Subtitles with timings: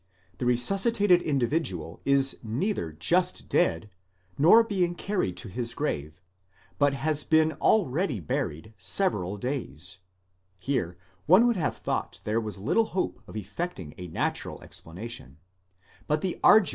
[0.39, 3.91] the resuscitated individual is neither just dead
[4.35, 6.19] nor being carried to his grave,
[6.79, 9.99] but has been already buried several days.
[10.57, 15.37] Here one would have thought there was little hope of effecting a natural explanation;
[16.07, 16.69] but the arduousness tS Ibid, ut sup.